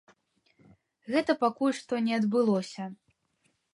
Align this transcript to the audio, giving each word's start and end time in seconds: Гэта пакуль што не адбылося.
Гэта 1.15 1.31
пакуль 1.43 1.75
што 1.81 1.93
не 2.07 2.13
адбылося. 2.21 2.83